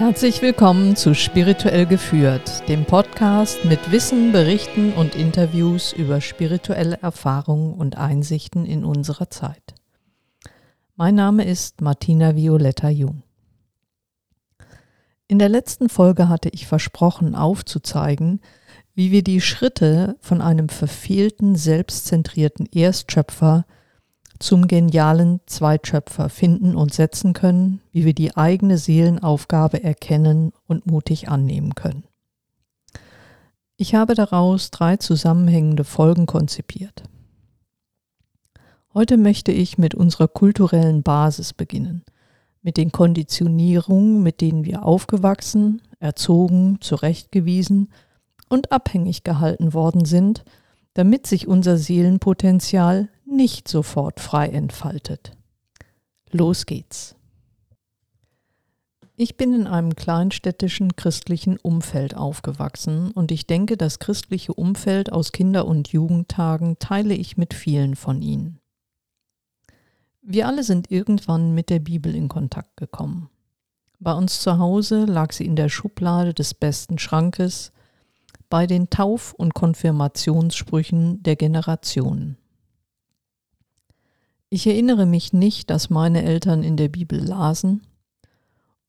Herzlich 0.00 0.40
willkommen 0.40 0.96
zu 0.96 1.14
Spirituell 1.14 1.84
geführt, 1.84 2.66
dem 2.70 2.86
Podcast 2.86 3.66
mit 3.66 3.92
Wissen, 3.92 4.32
Berichten 4.32 4.94
und 4.94 5.14
Interviews 5.14 5.92
über 5.92 6.22
spirituelle 6.22 6.96
Erfahrungen 7.02 7.74
und 7.74 7.98
Einsichten 7.98 8.64
in 8.64 8.86
unserer 8.86 9.28
Zeit. 9.28 9.74
Mein 10.96 11.16
Name 11.16 11.44
ist 11.44 11.82
Martina 11.82 12.34
Violetta 12.34 12.88
Jung. 12.88 13.24
In 15.28 15.38
der 15.38 15.50
letzten 15.50 15.90
Folge 15.90 16.30
hatte 16.30 16.48
ich 16.48 16.66
versprochen 16.66 17.34
aufzuzeigen, 17.34 18.40
wie 18.94 19.10
wir 19.10 19.22
die 19.22 19.42
Schritte 19.42 20.16
von 20.20 20.40
einem 20.40 20.70
verfehlten, 20.70 21.56
selbstzentrierten 21.56 22.64
Erstschöpfer 22.72 23.66
zum 24.40 24.66
genialen 24.66 25.40
Zweitschöpfer 25.46 26.28
finden 26.28 26.74
und 26.74 26.92
setzen 26.92 27.34
können, 27.34 27.80
wie 27.92 28.04
wir 28.04 28.14
die 28.14 28.36
eigene 28.36 28.78
Seelenaufgabe 28.78 29.84
erkennen 29.84 30.52
und 30.66 30.86
mutig 30.86 31.28
annehmen 31.28 31.74
können. 31.74 32.04
Ich 33.76 33.94
habe 33.94 34.14
daraus 34.14 34.70
drei 34.70 34.96
zusammenhängende 34.96 35.84
Folgen 35.84 36.26
konzipiert. 36.26 37.02
Heute 38.92 39.16
möchte 39.16 39.52
ich 39.52 39.78
mit 39.78 39.94
unserer 39.94 40.26
kulturellen 40.26 41.02
Basis 41.02 41.52
beginnen, 41.52 42.02
mit 42.62 42.76
den 42.76 42.92
Konditionierungen, 42.92 44.22
mit 44.22 44.40
denen 44.40 44.64
wir 44.64 44.84
aufgewachsen, 44.84 45.80
erzogen, 45.98 46.78
zurechtgewiesen 46.80 47.88
und 48.48 48.72
abhängig 48.72 49.22
gehalten 49.22 49.74
worden 49.74 50.06
sind, 50.06 50.44
damit 50.94 51.26
sich 51.26 51.46
unser 51.46 51.76
Seelenpotenzial 51.78 53.08
nicht 53.40 53.68
sofort 53.68 54.20
frei 54.20 54.48
entfaltet. 54.48 55.32
Los 56.30 56.66
geht's. 56.66 57.16
Ich 59.16 59.38
bin 59.38 59.54
in 59.54 59.66
einem 59.66 59.96
kleinstädtischen 59.96 60.94
christlichen 60.94 61.56
Umfeld 61.56 62.14
aufgewachsen 62.14 63.12
und 63.12 63.32
ich 63.32 63.46
denke, 63.46 63.78
das 63.78 63.98
christliche 63.98 64.52
Umfeld 64.52 65.10
aus 65.10 65.32
Kinder- 65.32 65.64
und 65.64 65.88
Jugendtagen 65.88 66.78
teile 66.78 67.14
ich 67.14 67.38
mit 67.38 67.54
vielen 67.54 67.96
von 67.96 68.20
Ihnen. 68.20 68.60
Wir 70.20 70.46
alle 70.46 70.62
sind 70.62 70.90
irgendwann 70.90 71.54
mit 71.54 71.70
der 71.70 71.78
Bibel 71.78 72.14
in 72.14 72.28
Kontakt 72.28 72.76
gekommen. 72.76 73.30
Bei 74.00 74.12
uns 74.12 74.42
zu 74.42 74.58
Hause 74.58 75.06
lag 75.06 75.32
sie 75.32 75.46
in 75.46 75.56
der 75.56 75.70
Schublade 75.70 76.34
des 76.34 76.52
besten 76.52 76.98
Schrankes 76.98 77.72
bei 78.50 78.66
den 78.66 78.90
Tauf- 78.90 79.32
und 79.32 79.54
Konfirmationssprüchen 79.54 81.22
der 81.22 81.36
Generationen. 81.36 82.36
Ich 84.52 84.66
erinnere 84.66 85.06
mich 85.06 85.32
nicht, 85.32 85.70
dass 85.70 85.90
meine 85.90 86.24
Eltern 86.24 86.64
in 86.64 86.76
der 86.76 86.88
Bibel 86.88 87.20
lasen, 87.20 87.82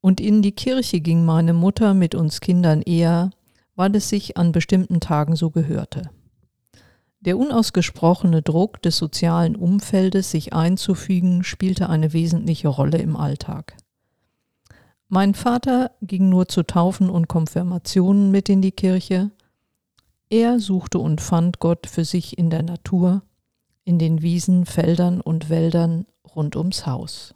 und 0.02 0.20
in 0.20 0.42
die 0.42 0.54
Kirche 0.54 1.00
ging 1.00 1.23
meine 1.23 1.54
Mutter 1.54 1.94
mit 1.94 2.16
uns 2.16 2.42
Kindern 2.42 2.81
eher, 2.81 3.30
weil 3.76 3.95
es 3.95 4.09
sich 4.09 4.36
an 4.36 4.52
bestimmten 4.52 5.00
Tagen 5.00 5.36
so 5.36 5.52
gehörte. 5.52 6.09
Der 7.20 7.38
unausgesprochene 7.38 8.42
Druck 8.42 8.82
des 8.82 8.98
sozialen 8.98 9.56
Umfeldes, 9.56 10.32
sich 10.32 10.54
einzufügen, 10.54 11.44
spielte 11.44 11.88
eine 11.88 12.14
wesentliche 12.14 12.67
Rolle 12.67 12.98
im 12.98 13.16
Alltag. 13.16 13.78
Mein 15.08 15.36
Vater 15.36 15.92
ging 16.02 16.30
nur 16.30 16.48
zu 16.48 16.64
Taufen 16.64 17.12
und 17.12 17.28
Konfirmationen 17.28 18.32
mit 18.32 18.50
in 18.50 18.64
die 18.64 18.72
Kirche. 18.72 19.30
Er 20.32 20.59
suchte 20.59 20.98
und 20.98 21.22
fand 21.22 21.59
Gott 21.59 21.86
für 21.86 22.06
sich 22.06 22.39
in 22.39 22.50
der 22.50 22.64
Natur, 22.64 23.22
in 23.92 24.00
den 24.00 24.22
Wiesen, 24.22 24.66
Feldern 24.66 25.20
und 25.20 25.50
Wäldern 25.50 26.06
rund 26.34 26.56
ums 26.56 26.86
Haus. 26.86 27.36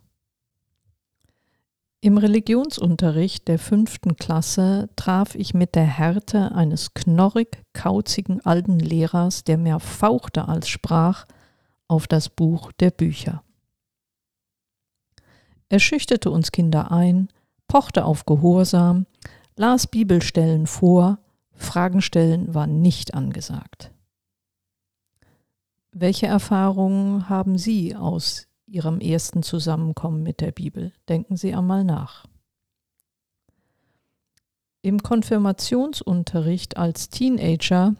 Im 2.00 2.18
Religionsunterricht 2.18 3.50
der 3.50 3.59
fünften 3.59 4.16
Klasse 4.16 4.88
traf 4.96 5.35
ich 5.35 5.53
mit 5.53 5.75
der 5.75 5.84
Härte 5.84 6.56
eines 6.56 6.94
knorrig 6.94 7.62
kauzigen 7.74 8.40
alten 8.46 8.79
Lehrers, 8.79 9.44
der 9.44 9.57
mehr 9.57 9.81
fauchte 9.81 10.47
als 10.47 10.69
sprach, 10.69 11.25
auf 11.90 12.07
das 12.07 12.29
Buch 12.29 12.72
der 12.79 12.91
Bücher. 12.91 13.44
Er 15.68 15.79
schüchterte 15.79 16.31
uns 16.31 16.53
Kinder 16.53 16.90
ein, 16.90 17.28
pochte 17.68 18.06
auf 18.06 18.25
Gehorsam, 18.25 19.08
las 19.58 19.88
Bibelstellen 19.88 20.68
vor, 20.68 21.19
Fragen 21.52 22.02
stellen 22.02 22.53
war 22.53 22.66
nicht 22.66 23.13
angesagt. 23.13 23.91
Welche 25.97 26.28
Erfahrungen 26.28 27.29
haben 27.29 27.57
Sie 27.57 27.95
aus 27.95 28.47
Ihrem 28.67 29.00
ersten 29.00 29.44
Zusammenkommen 29.44 30.23
mit 30.23 30.41
der 30.41 30.51
Bibel? 30.51 30.91
Denken 31.07 31.38
Sie 31.38 31.56
einmal 31.56 31.85
nach. 31.85 32.25
Im 34.81 35.01
Konfirmationsunterricht 35.01 36.75
als 36.75 37.07
Teenager 37.07 37.95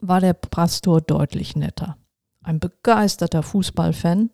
war 0.00 0.20
der 0.20 0.32
Pastor 0.32 1.02
deutlich 1.02 1.54
netter. 1.54 1.98
Ein 2.42 2.60
begeisterter 2.60 3.42
Fußballfan, 3.42 4.30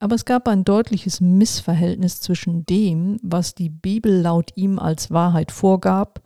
aber 0.00 0.16
es 0.16 0.24
gab 0.24 0.48
ein 0.48 0.64
deutliches 0.64 1.20
Missverhältnis 1.20 2.20
zwischen 2.20 2.66
dem, 2.66 3.20
was 3.22 3.54
die 3.54 3.70
Bibel 3.70 4.20
laut 4.20 4.50
ihm 4.56 4.80
als 4.80 5.12
Wahrheit 5.12 5.52
vorgab, 5.52 6.22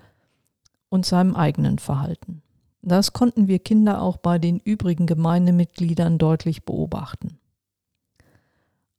und 0.88 1.04
seinem 1.04 1.36
eigenen 1.36 1.78
Verhalten. 1.78 2.40
Das 2.88 3.12
konnten 3.12 3.48
wir 3.48 3.58
Kinder 3.58 4.00
auch 4.00 4.16
bei 4.16 4.38
den 4.38 4.58
übrigen 4.60 5.06
Gemeindemitgliedern 5.06 6.16
deutlich 6.16 6.64
beobachten. 6.64 7.38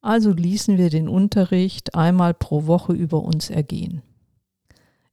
Also 0.02 0.32
ließen 0.32 0.78
wir 0.78 0.90
den 0.90 1.10
Unterricht 1.10 1.96
einmal 1.96 2.34
pro 2.34 2.68
Woche 2.68 2.94
über 2.94 3.24
uns 3.24 3.50
ergehen. 3.50 4.02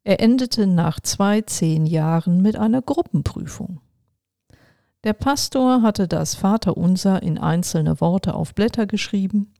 Er 0.05 0.21
endete 0.21 0.67
nach 0.67 1.01
zwei 1.01 1.41
zehn 1.41 1.87
Jahren 1.87 2.43
mit 2.43 2.57
einer 2.57 2.83
Gruppenprüfung. 2.83 3.81
Der 5.05 5.15
Pastor 5.15 5.83
hatte 5.83 6.07
das 6.07 6.35
Vaterunser 6.35 7.23
in 7.23 7.39
einzelne 7.39 8.01
Worte 8.01 8.35
auf 8.35 8.55
Blätter 8.55 8.87
geschrieben, 8.87 9.53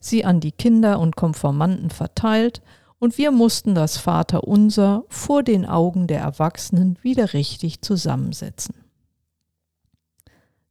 sie 0.00 0.24
an 0.24 0.40
die 0.40 0.52
Kinder 0.52 0.98
und 0.98 1.14
Konformanten 1.14 1.90
verteilt 1.90 2.62
und 3.02 3.18
wir 3.18 3.32
mussten 3.32 3.74
das 3.74 3.96
Vaterunser 3.96 5.02
vor 5.08 5.42
den 5.42 5.66
Augen 5.66 6.06
der 6.06 6.20
Erwachsenen 6.20 6.96
wieder 7.02 7.32
richtig 7.32 7.82
zusammensetzen. 7.82 8.76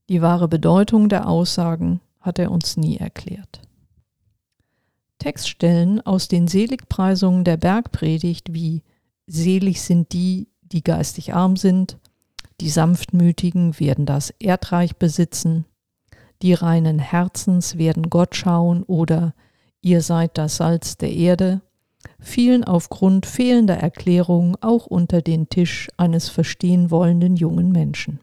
Die 0.08 0.22
wahre 0.22 0.48
Bedeutung 0.48 1.10
der 1.10 1.28
Aussagen 1.28 2.00
hat 2.22 2.40
er 2.40 2.50
uns 2.50 2.78
nie 2.78 2.96
erklärt. 2.96 3.60
Textstellen 5.20 6.00
aus 6.00 6.30
den 6.30 6.48
Seligpreisungen 6.48 7.44
der 7.44 7.58
Bergpredigt 7.58 8.54
wie 8.54 8.82
Selig 9.28 9.82
sind 9.82 10.14
die, 10.14 10.48
die 10.62 10.86
geistig 10.86 11.34
arm 11.34 11.58
sind, 11.58 11.98
die 12.62 12.70
Sanftmütigen 12.70 13.78
werden 13.78 14.06
das 14.06 14.30
Erdreich 14.40 14.96
besitzen, 14.96 15.66
die 16.42 16.54
reinen 16.54 16.98
Herzens 16.98 17.78
werden 17.78 18.10
Gott 18.10 18.38
schauen 18.38 18.84
oder 18.84 19.34
Ihr 19.82 20.02
seid 20.02 20.38
das 20.38 20.58
Salz 20.58 20.96
der 20.96 21.12
Erde 21.12 21.62
fielen 22.20 22.64
aufgrund 22.64 23.26
fehlender 23.26 23.78
Erklärung 23.78 24.58
auch 24.62 24.86
unter 24.86 25.22
den 25.22 25.50
Tisch 25.50 25.90
eines 25.98 26.30
verstehen 26.30 26.92
wollenden 26.92 27.36
jungen 27.36 27.72
Menschen. 27.72 28.20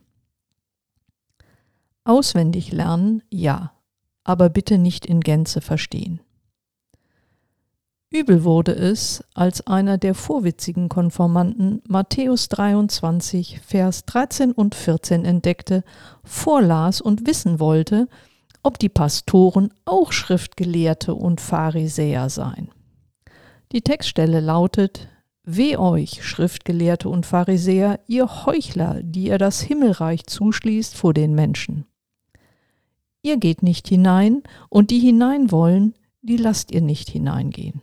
Auswendig 2.03 2.71
lernen, 2.71 3.21
ja, 3.29 3.73
aber 4.23 4.49
bitte 4.49 4.77
nicht 4.77 5.05
in 5.05 5.21
Gänze 5.21 5.61
verstehen. 5.61 6.21
Übel 8.11 8.43
wurde 8.43 8.71
es, 8.71 9.23
als 9.35 9.67
einer 9.67 9.99
der 9.99 10.15
vorwitzigen 10.15 10.89
Konformanten 10.89 11.83
Matthäus 11.87 12.49
23, 12.49 13.61
Vers 13.63 14.05
13 14.05 14.51
und 14.51 14.73
14 14.73 15.25
entdeckte, 15.25 15.83
vorlas 16.23 17.01
und 17.01 17.27
wissen 17.27 17.59
wollte, 17.59 18.07
ob 18.63 18.79
die 18.79 18.89
Pastoren 18.89 19.71
auch 19.85 20.11
Schriftgelehrte 20.11 21.13
und 21.13 21.39
Pharisäer 21.39 22.31
seien. 22.31 22.69
Die 23.71 23.81
Textstelle 23.81 24.39
lautet, 24.39 25.09
Weh 25.43 25.77
euch, 25.77 26.23
Schriftgelehrte 26.23 27.09
und 27.09 27.25
Pharisäer, 27.25 27.99
ihr 28.07 28.45
Heuchler, 28.45 29.01
die 29.01 29.25
ihr 29.27 29.37
das 29.37 29.61
Himmelreich 29.61 30.25
zuschließt 30.25 30.95
vor 30.95 31.13
den 31.13 31.33
Menschen. 31.33 31.85
Ihr 33.21 33.37
geht 33.37 33.63
nicht 33.63 33.87
hinein, 33.87 34.43
und 34.69 34.91
die 34.91 34.99
hinein 34.99 35.51
wollen, 35.51 35.95
die 36.21 36.37
lasst 36.37 36.71
ihr 36.71 36.81
nicht 36.81 37.09
hineingehen. 37.09 37.81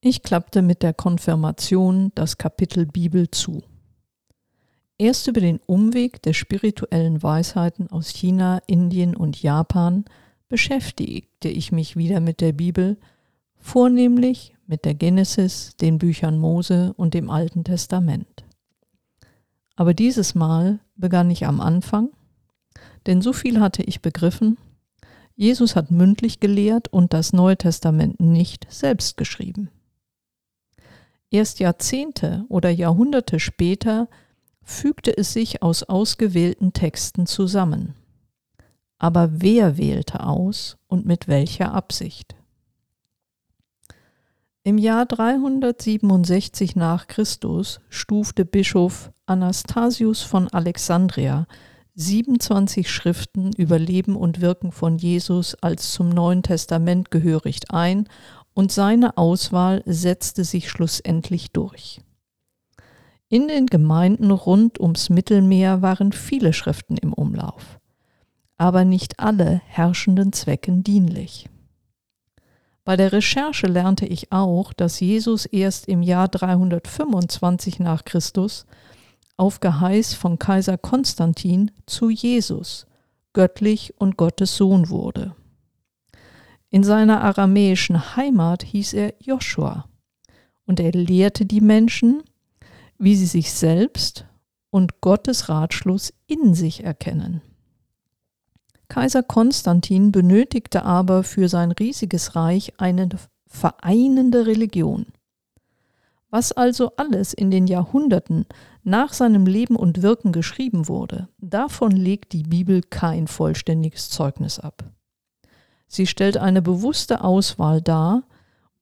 Ich 0.00 0.22
klappte 0.22 0.62
mit 0.62 0.82
der 0.82 0.94
Konfirmation 0.94 2.12
das 2.14 2.38
Kapitel 2.38 2.86
Bibel 2.86 3.30
zu. 3.30 3.62
Erst 4.96 5.26
über 5.28 5.40
den 5.40 5.60
Umweg 5.66 6.22
der 6.22 6.32
spirituellen 6.32 7.22
Weisheiten 7.22 7.90
aus 7.90 8.08
China, 8.08 8.60
Indien 8.66 9.16
und 9.16 9.42
Japan 9.42 10.04
beschäftigte 10.48 11.48
ich 11.48 11.72
mich 11.72 11.96
wieder 11.96 12.20
mit 12.20 12.40
der 12.40 12.52
Bibel 12.52 12.98
vornehmlich 13.60 14.56
mit 14.66 14.84
der 14.84 14.94
Genesis, 14.94 15.76
den 15.80 15.98
Büchern 15.98 16.38
Mose 16.38 16.92
und 16.96 17.14
dem 17.14 17.30
Alten 17.30 17.64
Testament. 17.64 18.44
Aber 19.76 19.94
dieses 19.94 20.34
Mal 20.34 20.80
begann 20.96 21.30
ich 21.30 21.46
am 21.46 21.60
Anfang, 21.60 22.10
denn 23.06 23.22
so 23.22 23.32
viel 23.32 23.60
hatte 23.60 23.82
ich 23.82 24.02
begriffen, 24.02 24.58
Jesus 25.36 25.76
hat 25.76 25.92
mündlich 25.92 26.40
gelehrt 26.40 26.88
und 26.88 27.12
das 27.12 27.32
Neue 27.32 27.56
Testament 27.56 28.18
nicht 28.18 28.66
selbst 28.70 29.16
geschrieben. 29.16 29.70
Erst 31.30 31.60
Jahrzehnte 31.60 32.44
oder 32.48 32.70
Jahrhunderte 32.70 33.38
später 33.38 34.08
fügte 34.62 35.16
es 35.16 35.32
sich 35.32 35.62
aus 35.62 35.84
ausgewählten 35.84 36.72
Texten 36.72 37.26
zusammen. 37.26 37.94
Aber 38.98 39.40
wer 39.40 39.78
wählte 39.78 40.26
aus 40.26 40.76
und 40.88 41.06
mit 41.06 41.28
welcher 41.28 41.72
Absicht? 41.72 42.34
Im 44.68 44.76
Jahr 44.76 45.06
367 45.06 46.76
nach 46.76 47.06
Christus 47.06 47.80
stufte 47.88 48.44
Bischof 48.44 49.10
Anastasius 49.24 50.20
von 50.20 50.46
Alexandria 50.48 51.46
27 51.94 52.90
Schriften 52.90 53.52
über 53.56 53.78
Leben 53.78 54.14
und 54.14 54.42
Wirken 54.42 54.70
von 54.70 54.98
Jesus 54.98 55.54
als 55.54 55.92
zum 55.92 56.10
Neuen 56.10 56.42
Testament 56.42 57.10
gehörig 57.10 57.60
ein 57.70 58.10
und 58.52 58.70
seine 58.70 59.16
Auswahl 59.16 59.82
setzte 59.86 60.44
sich 60.44 60.68
schlussendlich 60.68 61.50
durch. 61.52 62.02
In 63.30 63.48
den 63.48 63.68
Gemeinden 63.68 64.30
rund 64.30 64.78
ums 64.80 65.08
Mittelmeer 65.08 65.80
waren 65.80 66.12
viele 66.12 66.52
Schriften 66.52 66.98
im 66.98 67.14
Umlauf, 67.14 67.80
aber 68.58 68.84
nicht 68.84 69.18
alle 69.18 69.62
herrschenden 69.64 70.34
Zwecken 70.34 70.84
dienlich. 70.84 71.48
Bei 72.88 72.96
der 72.96 73.12
Recherche 73.12 73.66
lernte 73.66 74.06
ich 74.06 74.32
auch, 74.32 74.72
dass 74.72 74.98
Jesus 74.98 75.44
erst 75.44 75.88
im 75.88 76.00
Jahr 76.00 76.26
325 76.26 77.80
nach 77.80 78.06
Christus 78.06 78.64
auf 79.36 79.60
Geheiß 79.60 80.14
von 80.14 80.38
Kaiser 80.38 80.78
Konstantin 80.78 81.70
zu 81.84 82.08
Jesus, 82.08 82.86
göttlich 83.34 83.92
und 83.98 84.16
Gottes 84.16 84.56
Sohn 84.56 84.88
wurde. 84.88 85.36
In 86.70 86.82
seiner 86.82 87.20
aramäischen 87.20 88.16
Heimat 88.16 88.62
hieß 88.62 88.94
er 88.94 89.12
Joshua 89.20 89.84
und 90.64 90.80
er 90.80 90.92
lehrte 90.92 91.44
die 91.44 91.60
Menschen, 91.60 92.22
wie 92.96 93.16
sie 93.16 93.26
sich 93.26 93.52
selbst 93.52 94.24
und 94.70 95.02
Gottes 95.02 95.50
Ratschluss 95.50 96.14
in 96.26 96.54
sich 96.54 96.84
erkennen. 96.84 97.42
Kaiser 98.88 99.22
Konstantin 99.22 100.12
benötigte 100.12 100.84
aber 100.84 101.22
für 101.22 101.48
sein 101.48 101.72
riesiges 101.72 102.34
Reich 102.34 102.72
eine 102.78 103.08
vereinende 103.46 104.46
Religion. 104.46 105.06
Was 106.30 106.52
also 106.52 106.92
alles 106.96 107.32
in 107.32 107.50
den 107.50 107.66
Jahrhunderten 107.66 108.46
nach 108.82 109.12
seinem 109.12 109.46
Leben 109.46 109.76
und 109.76 110.02
Wirken 110.02 110.32
geschrieben 110.32 110.88
wurde, 110.88 111.28
davon 111.38 111.92
legt 111.92 112.32
die 112.32 112.42
Bibel 112.42 112.82
kein 112.82 113.26
vollständiges 113.28 114.10
Zeugnis 114.10 114.58
ab. 114.58 114.84
Sie 115.86 116.06
stellt 116.06 116.36
eine 116.36 116.60
bewusste 116.60 117.24
Auswahl 117.24 117.80
dar 117.80 118.24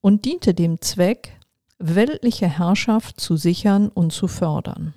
und 0.01 0.25
diente 0.25 0.53
dem 0.53 0.81
Zweck, 0.81 1.37
weltliche 1.79 2.47
Herrschaft 2.47 3.21
zu 3.21 3.37
sichern 3.37 3.87
und 3.87 4.11
zu 4.11 4.27
fördern. 4.27 4.93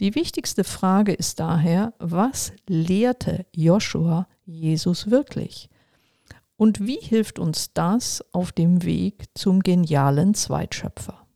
Die 0.00 0.14
wichtigste 0.14 0.62
Frage 0.62 1.12
ist 1.12 1.40
daher, 1.40 1.94
was 1.98 2.52
lehrte 2.68 3.46
Joshua 3.52 4.28
Jesus 4.44 5.10
wirklich? 5.10 5.70
Und 6.58 6.86
wie 6.86 6.98
hilft 7.00 7.38
uns 7.38 7.72
das 7.72 8.24
auf 8.32 8.52
dem 8.52 8.84
Weg 8.84 9.24
zum 9.34 9.60
genialen 9.60 10.34
Zweitschöpfer? 10.34 11.26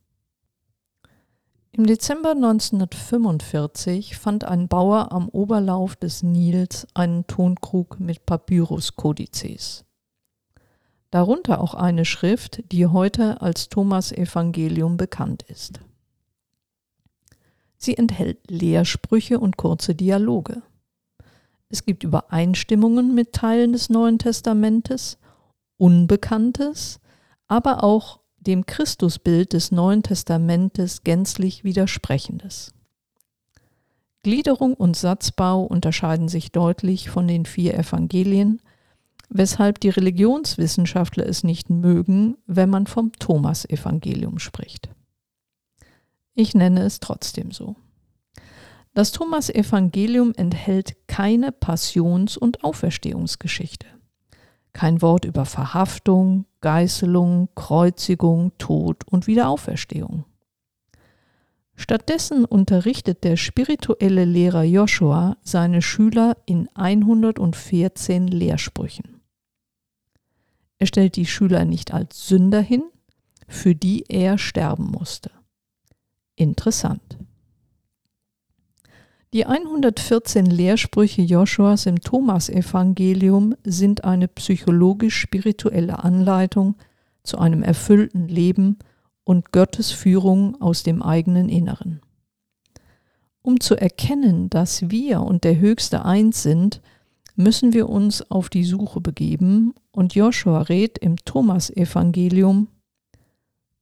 Im 1.71 1.87
Dezember 1.87 2.31
1945 2.31 4.17
fand 4.17 4.43
ein 4.43 4.67
Bauer 4.67 5.11
am 5.11 5.29
Oberlauf 5.29 5.95
des 5.95 6.21
Nils 6.21 6.85
einen 6.93 7.25
Tonkrug 7.27 7.99
mit 7.99 8.25
Papyruskodizes. 8.25 9.85
Darunter 11.11 11.61
auch 11.61 11.73
eine 11.73 12.05
Schrift, 12.05 12.63
die 12.71 12.87
heute 12.87 13.41
als 13.41 13.69
Thomas 13.69 14.11
Evangelium 14.11 14.97
bekannt 14.97 15.43
ist. 15.43 15.79
Sie 17.83 17.97
enthält 17.97 18.37
Lehrsprüche 18.47 19.39
und 19.39 19.57
kurze 19.57 19.95
Dialoge. 19.95 20.61
Es 21.69 21.83
gibt 21.83 22.03
Übereinstimmungen 22.03 23.15
mit 23.15 23.33
Teilen 23.33 23.73
des 23.73 23.89
Neuen 23.89 24.19
Testamentes, 24.19 25.17
Unbekanntes, 25.77 26.99
aber 27.47 27.83
auch 27.83 28.19
dem 28.37 28.67
Christusbild 28.67 29.53
des 29.53 29.71
Neuen 29.71 30.03
Testamentes 30.03 31.03
gänzlich 31.03 31.63
widersprechendes. 31.63 32.71
Gliederung 34.21 34.75
und 34.75 34.95
Satzbau 34.95 35.63
unterscheiden 35.63 36.27
sich 36.27 36.51
deutlich 36.51 37.09
von 37.09 37.27
den 37.27 37.47
vier 37.47 37.73
Evangelien, 37.73 38.61
weshalb 39.29 39.79
die 39.79 39.89
Religionswissenschaftler 39.89 41.25
es 41.25 41.43
nicht 41.43 41.71
mögen, 41.71 42.37
wenn 42.45 42.69
man 42.69 42.85
vom 42.85 43.11
Thomas-Evangelium 43.13 44.37
spricht. 44.37 44.89
Ich 46.33 46.55
nenne 46.55 46.81
es 46.83 46.99
trotzdem 46.99 47.51
so. 47.51 47.75
Das 48.93 49.11
Thomas-Evangelium 49.11 50.33
enthält 50.35 50.95
keine 51.07 51.51
Passions- 51.51 52.37
und 52.37 52.63
Auferstehungsgeschichte. 52.63 53.87
Kein 54.73 55.01
Wort 55.01 55.25
über 55.25 55.45
Verhaftung, 55.45 56.45
Geißelung, 56.61 57.49
Kreuzigung, 57.55 58.51
Tod 58.57 59.05
und 59.09 59.27
Wiederauferstehung. 59.27 60.25
Stattdessen 61.75 62.45
unterrichtet 62.45 63.23
der 63.23 63.37
spirituelle 63.37 64.25
Lehrer 64.25 64.63
Joshua 64.63 65.37
seine 65.41 65.81
Schüler 65.81 66.37
in 66.45 66.69
114 66.75 68.27
Lehrsprüchen. 68.27 69.21
Er 70.77 70.87
stellt 70.87 71.15
die 71.15 71.25
Schüler 71.25 71.65
nicht 71.65 71.93
als 71.93 72.27
Sünder 72.27 72.61
hin, 72.61 72.83
für 73.47 73.73
die 73.73 74.03
er 74.09 74.37
sterben 74.37 74.91
musste. 74.91 75.31
Interessant. 76.41 77.19
Die 79.31 79.45
114 79.45 80.47
Lehrsprüche 80.47 81.21
Joshuas 81.21 81.85
im 81.85 82.01
Thomasevangelium 82.01 83.53
sind 83.63 84.05
eine 84.05 84.27
psychologisch-spirituelle 84.27 86.03
Anleitung 86.03 86.77
zu 87.21 87.37
einem 87.37 87.61
erfüllten 87.61 88.27
Leben 88.27 88.79
und 89.23 89.51
Gottes 89.51 89.91
Führung 89.91 90.59
aus 90.59 90.81
dem 90.81 91.03
eigenen 91.03 91.47
Inneren. 91.47 92.01
Um 93.43 93.59
zu 93.59 93.75
erkennen, 93.75 94.49
dass 94.49 94.89
wir 94.89 95.21
und 95.21 95.43
der 95.43 95.59
Höchste 95.59 96.05
eins 96.05 96.41
sind, 96.41 96.81
müssen 97.35 97.71
wir 97.71 97.87
uns 97.87 98.31
auf 98.31 98.49
die 98.49 98.63
Suche 98.63 98.99
begeben 98.99 99.75
und 99.91 100.15
Joshua 100.15 100.63
rät 100.63 100.97
im 100.97 101.17
Thomasevangelium, 101.17 102.67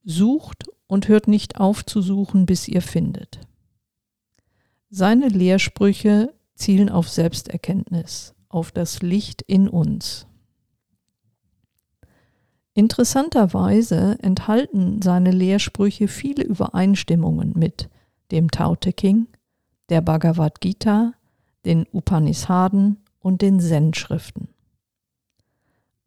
sucht 0.03 0.65
und 0.89 1.07
hört 1.07 1.27
nicht 1.27 1.59
auf 1.59 1.85
zu 1.85 2.01
suchen, 2.01 2.47
bis 2.47 2.67
ihr 2.67 2.81
findet. 2.81 3.39
Seine 4.89 5.27
Lehrsprüche 5.27 6.33
zielen 6.55 6.89
auf 6.89 7.07
Selbsterkenntnis, 7.07 8.33
auf 8.49 8.71
das 8.71 9.03
Licht 9.03 9.43
in 9.43 9.69
uns. 9.69 10.25
Interessanterweise 12.73 14.17
enthalten 14.21 15.01
seine 15.03 15.31
Lehrsprüche 15.31 16.07
viele 16.07 16.43
Übereinstimmungen 16.43 17.53
mit 17.55 17.87
dem 18.31 18.49
Tao 18.49 18.75
Te 18.75 18.91
King, 18.91 19.27
der 19.89 20.01
Bhagavad 20.01 20.59
Gita, 20.59 21.13
den 21.65 21.85
Upanishaden 21.93 22.97
und 23.19 23.43
den 23.43 23.59
Zen-Schriften. 23.59 24.47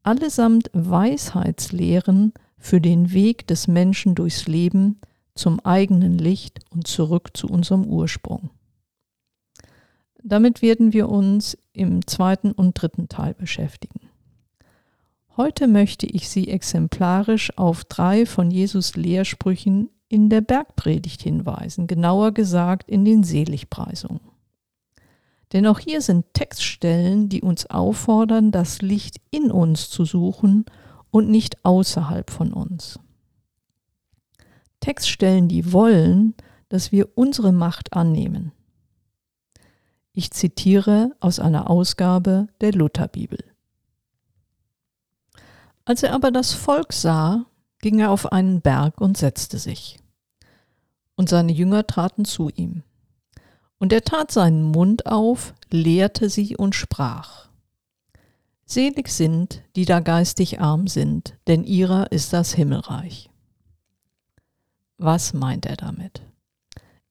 Allesamt 0.02 0.70
Weisheitslehren 0.72 2.32
für 2.62 2.80
den 2.80 3.12
Weg 3.12 3.46
des 3.48 3.66
Menschen 3.66 4.14
durchs 4.14 4.46
Leben 4.46 5.00
zum 5.34 5.58
eigenen 5.60 6.16
Licht 6.16 6.60
und 6.70 6.86
zurück 6.86 7.30
zu 7.34 7.48
unserem 7.48 7.84
Ursprung. 7.84 8.50
Damit 10.22 10.62
werden 10.62 10.92
wir 10.92 11.08
uns 11.08 11.58
im 11.72 12.06
zweiten 12.06 12.52
und 12.52 12.80
dritten 12.80 13.08
Teil 13.08 13.34
beschäftigen. 13.34 14.00
Heute 15.36 15.66
möchte 15.66 16.06
ich 16.06 16.28
Sie 16.28 16.48
exemplarisch 16.48 17.56
auf 17.58 17.84
drei 17.84 18.26
von 18.26 18.52
Jesus 18.52 18.94
Lehrsprüchen 18.94 19.90
in 20.08 20.28
der 20.28 20.40
Bergpredigt 20.40 21.20
hinweisen, 21.22 21.88
genauer 21.88 22.30
gesagt 22.30 22.88
in 22.88 23.04
den 23.04 23.24
Seligpreisungen. 23.24 24.20
Denn 25.52 25.66
auch 25.66 25.80
hier 25.80 26.00
sind 26.00 26.32
Textstellen, 26.32 27.28
die 27.28 27.42
uns 27.42 27.68
auffordern, 27.68 28.52
das 28.52 28.82
Licht 28.82 29.20
in 29.30 29.50
uns 29.50 29.90
zu 29.90 30.04
suchen 30.04 30.64
und 31.12 31.28
nicht 31.28 31.64
außerhalb 31.64 32.30
von 32.30 32.52
uns. 32.52 32.98
Textstellen, 34.80 35.46
die 35.46 35.72
wollen, 35.72 36.34
dass 36.68 36.90
wir 36.90 37.16
unsere 37.16 37.52
Macht 37.52 37.92
annehmen. 37.92 38.50
Ich 40.12 40.32
zitiere 40.32 41.14
aus 41.20 41.38
einer 41.38 41.70
Ausgabe 41.70 42.48
der 42.60 42.72
Lutherbibel. 42.72 43.38
Als 45.84 46.02
er 46.02 46.14
aber 46.14 46.30
das 46.30 46.52
Volk 46.52 46.92
sah, 46.92 47.46
ging 47.80 48.00
er 48.00 48.10
auf 48.10 48.32
einen 48.32 48.60
Berg 48.60 49.00
und 49.00 49.16
setzte 49.16 49.58
sich. 49.58 49.98
Und 51.14 51.28
seine 51.28 51.52
Jünger 51.52 51.86
traten 51.86 52.24
zu 52.24 52.48
ihm. 52.48 52.82
Und 53.78 53.92
er 53.92 54.02
tat 54.02 54.30
seinen 54.30 54.62
Mund 54.62 55.06
auf, 55.06 55.54
lehrte 55.70 56.30
sie 56.30 56.56
und 56.56 56.74
sprach. 56.74 57.48
Selig 58.72 59.08
sind, 59.08 59.62
die 59.76 59.84
da 59.84 60.00
geistig 60.00 60.62
arm 60.62 60.86
sind, 60.86 61.36
denn 61.46 61.62
ihrer 61.62 62.10
ist 62.10 62.32
das 62.32 62.54
Himmelreich. 62.54 63.28
Was 64.96 65.34
meint 65.34 65.66
er 65.66 65.76
damit? 65.76 66.22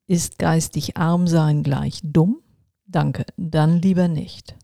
Ist 0.08 0.40
geistig 0.40 0.98
arm 0.98 1.28
sein 1.28 1.62
gleich 1.62 2.00
dumm? 2.02 2.40
Danke, 2.88 3.28
dann 3.38 3.80
lieber 3.80 4.08
nicht. 4.08 4.56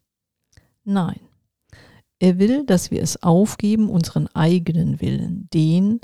Nein. 0.85 1.19
Er 2.17 2.39
will, 2.39 2.65
dass 2.65 2.89
wir 2.89 3.03
es 3.03 3.21
aufgeben, 3.21 3.91
unseren 3.91 4.25
eigenen 4.29 4.99
Willen, 4.99 5.47
den, 5.53 6.01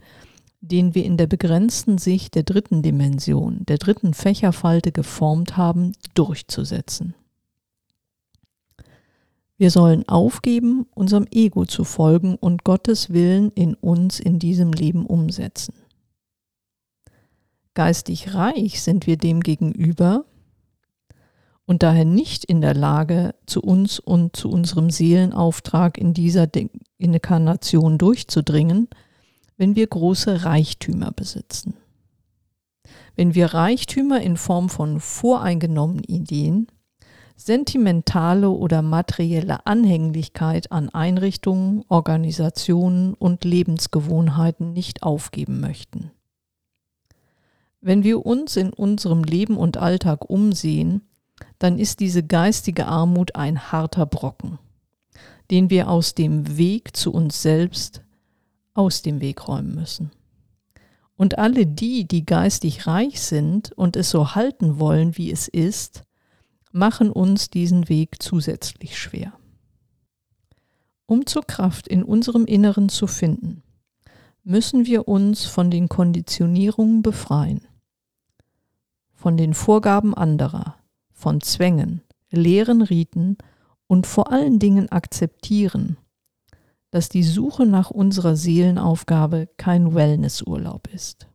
den 0.61 0.93
wir 0.93 1.05
in 1.05 1.17
der 1.17 1.25
begrenzten 1.25 1.97
Sicht 1.97 2.35
der 2.35 2.43
dritten 2.43 2.83
Dimension, 2.83 3.65
der 3.65 3.79
dritten 3.79 4.13
Fächerfalte 4.13 4.91
geformt 4.91 5.57
haben, 5.57 5.93
durchzusetzen. 6.13 7.15
Wir 9.63 9.71
sollen 9.71 10.05
aufgeben, 10.09 10.87
unserem 10.93 11.25
Ego 11.31 11.63
zu 11.63 11.85
folgen 11.85 12.35
und 12.35 12.65
Gottes 12.65 13.11
Willen 13.11 13.49
in 13.51 13.75
uns 13.75 14.19
in 14.19 14.37
diesem 14.37 14.73
Leben 14.73 15.05
umsetzen. 15.05 15.73
Geistig 17.73 18.33
reich 18.33 18.81
sind 18.81 19.07
wir 19.07 19.15
dem 19.15 19.39
gegenüber 19.39 20.25
und 21.65 21.81
daher 21.81 22.03
nicht 22.03 22.43
in 22.43 22.59
der 22.59 22.73
Lage, 22.73 23.35
zu 23.45 23.61
uns 23.61 23.99
und 23.99 24.35
zu 24.35 24.49
unserem 24.49 24.89
Seelenauftrag 24.89 25.97
in 25.97 26.13
dieser 26.13 26.49
Inkarnation 26.97 27.97
durchzudringen, 27.97 28.89
wenn 29.55 29.77
wir 29.77 29.87
große 29.87 30.43
Reichtümer 30.43 31.11
besitzen. 31.13 31.75
Wenn 33.15 33.33
wir 33.33 33.53
Reichtümer 33.53 34.19
in 34.19 34.35
Form 34.35 34.67
von 34.67 34.99
voreingenommenen 34.99 36.03
Ideen, 36.03 36.67
sentimentale 37.35 38.49
oder 38.49 38.81
materielle 38.81 39.65
Anhänglichkeit 39.65 40.71
an 40.71 40.89
Einrichtungen, 40.89 41.83
Organisationen 41.89 43.13
und 43.13 43.43
Lebensgewohnheiten 43.43 44.73
nicht 44.73 45.03
aufgeben 45.03 45.59
möchten. 45.59 46.11
Wenn 47.81 48.03
wir 48.03 48.25
uns 48.25 48.55
in 48.55 48.71
unserem 48.71 49.23
Leben 49.23 49.57
und 49.57 49.77
Alltag 49.77 50.29
umsehen, 50.29 51.01
dann 51.59 51.77
ist 51.77 51.99
diese 51.99 52.23
geistige 52.23 52.85
Armut 52.85 53.35
ein 53.35 53.71
harter 53.71 54.05
Brocken, 54.05 54.59
den 55.51 55.69
wir 55.69 55.89
aus 55.89 56.15
dem 56.15 56.57
Weg 56.57 56.95
zu 56.95 57.11
uns 57.11 57.41
selbst 57.41 58.03
aus 58.73 59.01
dem 59.01 59.21
Weg 59.21 59.47
räumen 59.47 59.75
müssen. 59.75 60.11
Und 61.15 61.37
alle 61.37 61.65
die, 61.65 62.07
die 62.07 62.25
geistig 62.25 62.87
reich 62.87 63.21
sind 63.21 63.71
und 63.73 63.95
es 63.95 64.09
so 64.09 64.33
halten 64.33 64.79
wollen, 64.79 65.17
wie 65.17 65.31
es 65.31 65.47
ist, 65.47 66.03
machen 66.73 67.11
uns 67.11 67.49
diesen 67.49 67.87
Weg 67.87 68.21
zusätzlich 68.21 68.97
schwer. 68.97 69.33
Um 71.05 71.25
zur 71.27 71.43
Kraft 71.43 71.87
in 71.87 72.03
unserem 72.03 72.45
Inneren 72.45 72.89
zu 72.89 73.05
finden, 73.05 73.61
müssen 74.43 74.85
wir 74.85 75.07
uns 75.07 75.45
von 75.45 75.69
den 75.69 75.87
Konditionierungen 75.87 77.03
befreien, 77.03 77.61
von 79.13 79.37
den 79.37 79.53
Vorgaben 79.53 80.15
anderer, 80.15 80.75
von 81.11 81.39
Zwängen, 81.41 82.01
leeren 82.31 82.81
Riten 82.81 83.37
und 83.87 84.07
vor 84.07 84.31
allen 84.31 84.57
Dingen 84.57 84.91
akzeptieren, 84.91 85.97
dass 86.89 87.07
die 87.07 87.23
Suche 87.23 87.67
nach 87.67 87.91
unserer 87.91 88.35
Seelenaufgabe 88.35 89.47
kein 89.57 89.93
Wellnessurlaub 89.93 90.87
ist. 90.87 91.27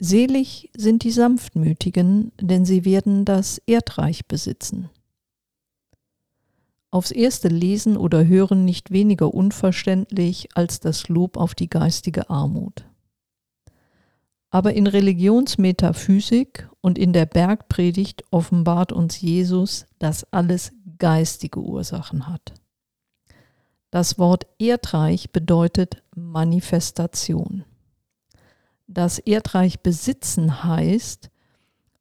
Selig 0.00 0.70
sind 0.76 1.02
die 1.02 1.10
Sanftmütigen, 1.10 2.30
denn 2.40 2.64
sie 2.64 2.84
werden 2.84 3.24
das 3.24 3.58
Erdreich 3.66 4.26
besitzen. 4.26 4.90
Aufs 6.90 7.10
erste 7.10 7.48
Lesen 7.48 7.96
oder 7.96 8.26
Hören 8.26 8.64
nicht 8.64 8.92
weniger 8.92 9.34
unverständlich 9.34 10.48
als 10.54 10.78
das 10.78 11.08
Lob 11.08 11.36
auf 11.36 11.54
die 11.54 11.68
geistige 11.68 12.30
Armut. 12.30 12.84
Aber 14.50 14.72
in 14.72 14.86
Religionsmetaphysik 14.86 16.70
und 16.80 16.96
in 16.96 17.12
der 17.12 17.26
Bergpredigt 17.26 18.24
offenbart 18.30 18.92
uns 18.92 19.20
Jesus, 19.20 19.84
dass 19.98 20.32
alles 20.32 20.72
geistige 20.98 21.60
Ursachen 21.60 22.28
hat. 22.28 22.54
Das 23.90 24.18
Wort 24.18 24.46
Erdreich 24.58 25.32
bedeutet 25.32 26.02
Manifestation 26.14 27.64
das 28.88 29.18
Erdreich 29.18 29.80
besitzen 29.80 30.64
heißt, 30.64 31.30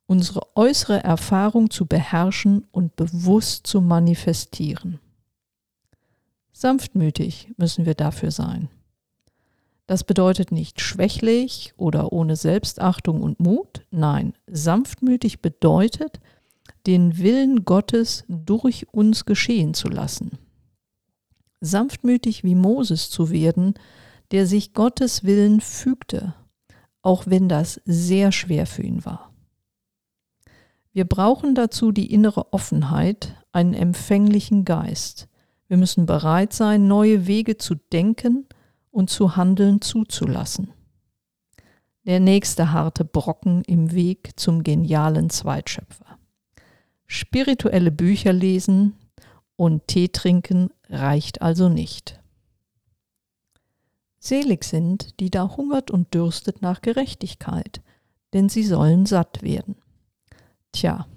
unsere 0.08 0.42
äußere 0.56 1.04
Erfahrung 1.04 1.70
zu 1.70 1.86
beherrschen 1.86 2.66
und 2.72 2.96
bewusst 2.96 3.68
zu 3.68 3.82
manifestieren. 3.82 5.00
Sanftmütig 6.54 7.54
müssen 7.58 7.86
wir 7.86 7.94
dafür 7.94 8.32
sein. 8.32 8.70
Das 9.86 10.04
bedeutet 10.04 10.52
nicht 10.52 10.82
schwächlich 10.82 11.74
oder 11.78 12.12
ohne 12.12 12.36
Selbstachtung 12.36 13.22
und 13.22 13.40
Mut. 13.40 13.86
Nein, 13.92 14.34
sanftmütig 14.48 15.42
bedeutet, 15.42 16.20
den 16.88 17.18
Willen 17.18 17.64
Gottes 17.64 18.24
durch 18.28 18.88
uns 18.92 19.26
geschehen 19.26 19.74
zu 19.74 19.90
lassen. 19.90 20.38
Sanftmütig 21.60 22.44
wie 22.44 22.56
Moses 22.56 23.10
zu 23.10 23.30
werden, 23.30 23.76
der 24.32 24.46
sich 24.46 24.74
Gottes 24.74 25.24
Willen 25.24 25.62
fügte 25.62 26.34
auch 27.02 27.24
wenn 27.28 27.50
das 27.50 27.82
sehr 27.86 28.32
schwer 28.32 28.66
für 28.66 28.84
ihn 28.84 29.06
war. 29.06 29.32
Wir 30.94 31.06
brauchen 31.06 31.54
dazu 31.54 31.92
die 31.92 32.12
innere 32.12 32.54
Offenheit, 32.54 33.36
einen 33.52 33.74
empfänglichen 33.74 34.66
Geist. 34.66 35.28
Wir 35.68 35.78
müssen 35.78 36.06
bereit 36.06 36.54
sein, 36.54 36.88
neue 36.88 37.28
Wege 37.28 37.58
zu 37.58 37.76
denken 37.76 38.48
und 38.90 39.10
zu 39.10 39.36
handeln 39.36 39.82
zuzulassen. 39.82 40.74
Der 42.06 42.20
nächste 42.20 42.72
harte 42.72 43.06
Brocken 43.06 43.64
im 43.64 43.92
Weg 43.92 44.32
zum 44.40 44.64
genialen 44.64 45.30
Zweitschöpfer. 45.30 46.18
Spirituelle 47.06 47.92
Bücher 47.92 48.34
lesen 48.34 48.96
und 49.56 49.88
Tee 49.88 50.08
trinken 50.08 50.70
reicht 50.90 51.42
also 51.42 51.70
nicht. 51.70 52.20
Selig 54.20 54.64
sind, 54.64 55.20
die 55.20 55.30
da 55.30 55.56
hungert 55.56 55.92
und 55.92 56.14
dürstet 56.14 56.62
nach 56.62 56.82
Gerechtigkeit, 56.82 57.82
denn 58.34 58.50
sie 58.50 58.64
sollen 58.64 59.06
satt 59.06 59.42
werden. 59.42 59.76
Tja, 60.72 61.08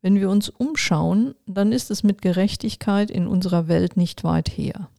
wenn 0.00 0.16
wir 0.16 0.28
uns 0.30 0.48
umschauen, 0.48 1.34
dann 1.46 1.72
ist 1.72 1.90
es 1.90 2.02
mit 2.02 2.22
Gerechtigkeit 2.22 3.10
in 3.10 3.26
unserer 3.28 3.68
Welt 3.68 3.96
nicht 3.96 4.24
weit 4.24 4.48
her. 4.48 4.90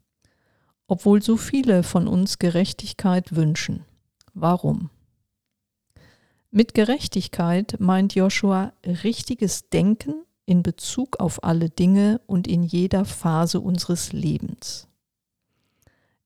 Obwohl 0.88 1.22
so 1.22 1.38
viele 1.38 1.84
von 1.84 2.08
uns 2.08 2.40
Gerechtigkeit 2.40 3.36
wünschen. 3.36 3.86
Warum? 4.34 4.90
Mit 6.52 6.74
Gerechtigkeit 6.74 7.80
meint 7.80 8.16
Joshua 8.16 8.74
richtiges 8.86 9.70
Denken 9.70 10.24
in 10.46 10.63
Bezug 10.63 11.20
auf 11.20 11.44
alle 11.44 11.70
Dinge 11.70 12.22
und 12.25 12.48
in 12.48 12.63
jeder 12.63 13.06
Phase 13.06 13.60
unseres 13.60 14.13
Lebens. 14.13 14.88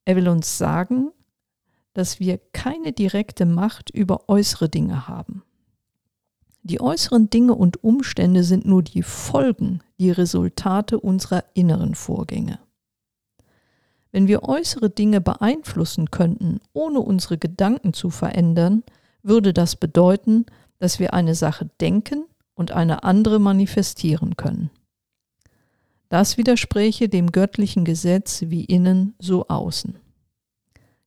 Er 0.08 0.16
will 0.16 0.30
uns 0.30 0.58
sagen, 0.58 1.12
dass 1.92 2.22
wir 2.22 2.40
keine 2.54 2.94
direkte 2.94 3.46
Macht 3.46 3.90
über 3.90 4.30
äußere 4.30 4.70
Dinge 4.70 5.10
haben. 5.10 5.44
Die 6.64 6.80
äußeren 6.80 7.30
Dinge 7.30 7.56
und 7.56 7.84
Umstände 7.84 8.46
sind 8.46 8.66
nur 8.66 8.84
die 8.84 9.04
Folgen, 9.04 9.82
die 10.00 10.10
Resultate 10.10 10.98
unserer 10.98 11.44
inneren 11.56 11.94
Vorgänge. 11.94 12.58
Wenn 14.14 14.30
wir 14.30 14.44
äußere 14.44 14.90
Dinge 14.90 15.20
beeinflussen 15.20 16.10
könnten, 16.10 16.62
ohne 16.72 17.02
unsere 17.02 17.38
Gedanken 17.38 17.92
zu 17.92 18.10
verändern, 18.10 18.84
würde 19.24 19.52
das 19.52 19.76
bedeuten, 19.76 20.46
dass 20.80 21.00
wir 21.00 21.14
eine 21.14 21.36
Sache 21.36 21.70
denken 21.82 22.24
und 22.56 22.72
eine 22.72 23.04
andere 23.04 23.40
manifestieren 23.40 24.38
können. 24.38 24.70
Das 26.10 26.38
widerspräche 26.38 27.10
dem 27.10 27.32
göttlichen 27.32 27.84
Gesetz 27.84 28.44
wie 28.48 28.64
innen 28.64 29.14
so 29.20 29.48
außen. 29.48 29.98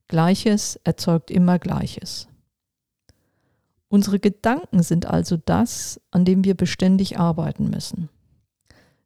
Gleiches 0.09 0.79
erzeugt 0.85 1.31
immer 1.31 1.59
Gleiches. 1.59 2.29
Unsere 3.89 4.21
Gedanken 4.21 4.83
sind 4.83 5.07
also 5.07 5.37
das, 5.37 6.01
an 6.11 6.25
dem 6.25 6.45
wir 6.45 6.55
beständig 6.55 7.19
arbeiten 7.19 7.71
müssen. 7.71 8.09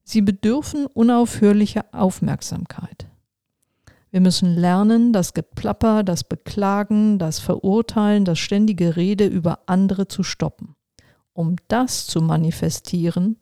Sie 0.03 0.21
bedürfen 0.21 0.87
unaufhörlicher 0.87 1.87
Aufmerksamkeit. 1.93 3.07
Wir 4.11 4.21
müssen 4.21 4.55
lernen, 4.55 5.13
das 5.13 5.33
Geplapper, 5.33 6.03
das 6.03 6.25
Beklagen, 6.25 7.19
das 7.19 7.39
Verurteilen, 7.39 8.25
das 8.25 8.39
ständige 8.39 8.97
Rede 8.97 9.27
über 9.27 9.61
andere 9.67 10.07
zu 10.07 10.23
stoppen, 10.23 10.77
um 11.33 11.57
das 11.69 12.07
zu 12.07 12.21
manifestieren, 12.21 13.39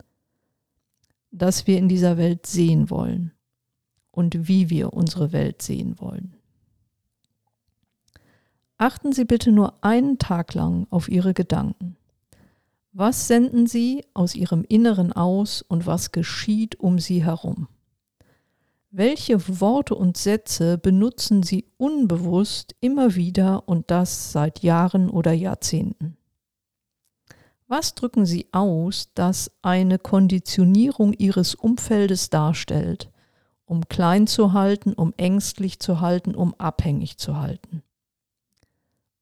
das 1.33 1.67
wir 1.67 1.79
in 1.79 1.89
dieser 1.89 2.19
Welt 2.19 2.47
sehen 2.47 2.91
wollen 2.91 3.33
und 4.11 4.47
wie 4.47 4.71
wir 4.71 4.93
unsere 4.93 5.33
Welt 5.33 5.63
sehen 5.63 5.99
wollen. 5.99 6.37
Achten 8.77 9.13
Sie 9.13 9.25
bitte 9.25 9.51
nur 9.51 9.83
einen 9.83 10.19
Tag 10.19 10.55
lang 10.55 10.87
auf 10.91 11.09
Ihre 11.09 11.35
Gedanken. 11.35 11.97
Was 12.93 13.27
senden 13.27 13.67
Sie 13.67 14.05
aus 14.13 14.35
Ihrem 14.35 14.65
Inneren 14.69 15.13
aus 15.13 15.63
und 15.63 15.87
was 15.87 16.13
geschieht 16.13 16.79
um 16.79 16.99
Sie 16.99 17.25
herum? 17.25 17.69
Welche 18.91 19.61
Worte 19.61 19.95
und 19.95 20.19
Sätze 20.19 20.77
benutzen 20.77 21.43
Sie 21.43 21.65
unbewusst 21.79 22.75
immer 22.81 23.15
wieder 23.15 23.67
und 23.67 23.91
das 23.91 24.33
seit 24.33 24.63
Jahren 24.63 25.09
oder 25.09 25.33
Jahrzehnten? 25.33 26.19
Was 27.75 27.95
drücken 27.95 28.27
Sie 28.27 28.49
aus, 28.53 29.09
das 29.15 29.51
eine 29.63 29.99
Konditionierung 29.99 31.15
Ihres 31.15 31.55
Umfeldes 31.55 32.29
darstellt, 32.29 33.11
um 33.65 33.89
klein 33.89 34.27
zu 34.27 34.53
halten, 34.53 34.93
um 34.93 35.15
ängstlich 35.17 35.79
zu 35.81 36.03
halten, 36.03 36.35
um 36.35 36.53
abhängig 36.57 37.17
zu 37.17 37.39
halten? 37.39 37.83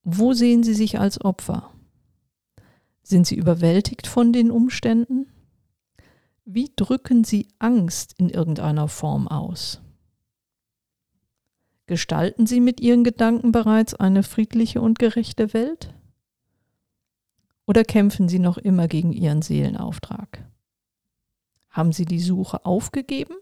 Wo 0.03 0.33
sehen 0.33 0.65
Sie 0.65 0.75
sich 0.75 0.99
als 0.99 1.25
Opfer? 1.25 1.71
Sind 3.05 3.25
Sie 3.25 3.37
überwältigt 3.37 4.09
von 4.09 4.33
den 4.33 4.51
Umständen? 4.51 5.29
Wie 6.45 6.73
drücken 6.75 7.23
Sie 7.23 7.47
Angst 7.61 8.15
in 8.19 8.31
irgendeiner 8.31 8.89
Form 8.89 9.29
aus? 9.29 9.81
Gestalten 11.87 12.49
Sie 12.49 12.59
mit 12.59 12.81
Ihren 12.81 13.05
Gedanken 13.05 13.53
bereits 13.53 13.95
eine 13.95 14.25
friedliche 14.25 14.81
und 14.81 14.99
gerechte 14.99 15.55
Welt? 15.55 15.95
Oder 17.71 17.85
kämpfen 17.85 18.29
Sie 18.29 18.41
noch 18.41 18.59
immer 18.59 18.89
gegen 18.89 19.13
Ihren 19.13 19.43
Seelenauftrag? 19.43 20.45
Haben 21.69 21.93
Sie 21.93 22.05
die 22.05 22.19
Suche 22.19 22.67
aufgegeben? 22.67 23.37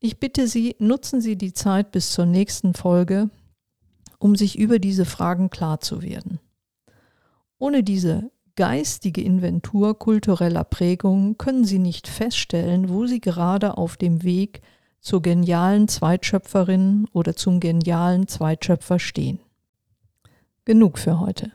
Ich 0.00 0.18
bitte 0.18 0.48
Sie, 0.48 0.74
nutzen 0.80 1.20
Sie 1.20 1.36
die 1.36 1.52
Zeit 1.52 1.92
bis 1.92 2.10
zur 2.10 2.26
nächsten 2.26 2.74
Folge, 2.74 3.30
um 4.18 4.34
sich 4.34 4.58
über 4.58 4.80
diese 4.80 5.04
Fragen 5.04 5.50
klar 5.50 5.78
zu 5.78 6.02
werden. 6.02 6.40
Ohne 7.60 7.84
diese 7.84 8.32
geistige 8.56 9.22
Inventur 9.22 9.96
kultureller 9.96 10.64
Prägung 10.64 11.38
können 11.38 11.64
Sie 11.64 11.78
nicht 11.78 12.08
feststellen, 12.08 12.88
wo 12.88 13.06
Sie 13.06 13.20
gerade 13.20 13.78
auf 13.78 13.96
dem 13.96 14.24
Weg 14.24 14.60
zur 14.98 15.22
genialen 15.22 15.86
Zweitschöpferin 15.86 17.06
oder 17.12 17.36
zum 17.36 17.60
genialen 17.60 18.26
Zweitschöpfer 18.26 18.98
stehen. 18.98 19.38
Genug 20.64 20.98
für 20.98 21.20
heute. 21.20 21.52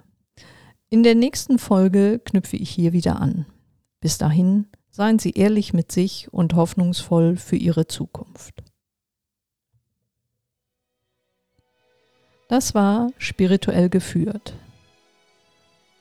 In 0.95 1.03
der 1.03 1.13
nächsten 1.13 1.59
Folge 1.59 2.21
knüpfe 2.23 2.55
ich 2.55 2.69
hier 2.69 2.93
wieder 2.93 3.19
an. 3.19 3.45
Bis 3.99 4.17
dahin 4.17 4.67
seien 4.91 5.19
Sie 5.19 5.31
ehrlich 5.31 5.73
mit 5.73 5.91
sich 5.91 6.31
und 6.31 6.53
hoffnungsvoll 6.53 7.35
für 7.35 7.57
Ihre 7.57 7.85
Zukunft. 7.87 8.63
Das 12.47 12.75
war 12.75 13.09
spirituell 13.17 13.89
geführt. 13.89 14.53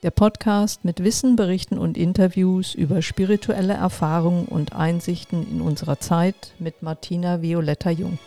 Der 0.05 0.13
Podcast 0.13 0.85
mit 0.85 1.03
Wissen, 1.03 1.35
Berichten 1.35 1.77
und 1.77 1.99
Interviews 1.99 2.77
über 2.77 3.03
spirituelle 3.03 3.75
Erfahrungen 3.75 4.45
und 4.45 4.77
Einsichten 4.77 5.45
in 5.51 5.61
unserer 5.61 5.99
Zeit 5.99 6.55
mit 6.61 6.85
Martina 6.85 7.43
Violetta 7.43 7.91
Jung. 7.91 8.21